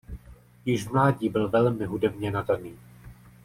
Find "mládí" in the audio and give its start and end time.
0.91-1.29